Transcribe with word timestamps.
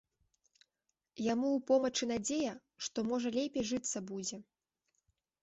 Яму 1.33 1.45
ў 1.57 1.59
помачы 1.69 2.05
надзея, 2.13 2.55
што, 2.87 2.97
можа, 3.11 3.29
лепей 3.37 3.69
жыцца 3.75 3.97
будзе. 4.11 4.37